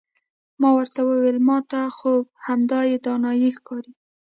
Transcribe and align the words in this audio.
ما 0.61 0.69
ورته 0.77 0.99
وویل 1.03 1.37
ما 1.47 1.57
ته 1.69 1.79
خو 1.97 2.13
همدایې 2.47 2.95
دانایي 3.05 3.49
ښکاري. 3.57 3.91